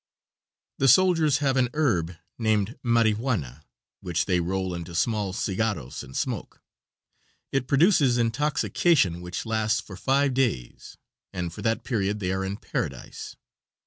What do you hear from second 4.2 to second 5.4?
they roll into small